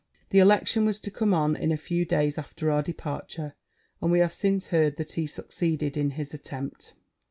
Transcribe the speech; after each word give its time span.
The 0.29 0.39
election 0.39 0.85
was 0.85 0.99
to 1.01 1.11
come 1.11 1.31
on 1.31 1.55
in 1.55 1.71
a 1.71 1.77
few 1.77 2.05
days 2.05 2.39
after 2.39 2.71
our 2.71 2.81
departure; 2.81 3.53
and 4.01 4.11
we 4.11 4.17
have 4.17 4.33
since 4.33 4.69
heard 4.69 4.95
that 4.95 5.11
he 5.11 5.27
succeeded 5.27 5.95
in 5.95 6.09
his 6.17 6.33
attempt.' 6.33 6.93